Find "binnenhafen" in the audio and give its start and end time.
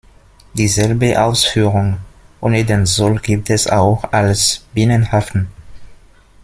4.73-5.49